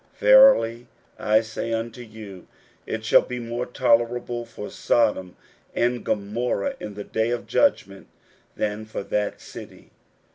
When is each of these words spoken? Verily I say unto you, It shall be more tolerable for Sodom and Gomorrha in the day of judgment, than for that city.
Verily 0.17 0.87
I 1.19 1.41
say 1.41 1.71
unto 1.73 2.01
you, 2.01 2.47
It 2.87 3.05
shall 3.05 3.21
be 3.21 3.37
more 3.37 3.67
tolerable 3.67 4.47
for 4.47 4.71
Sodom 4.71 5.35
and 5.75 6.03
Gomorrha 6.03 6.75
in 6.79 6.95
the 6.95 7.03
day 7.03 7.29
of 7.29 7.45
judgment, 7.45 8.07
than 8.57 8.85
for 8.87 9.03
that 9.03 9.39
city. 9.39 9.91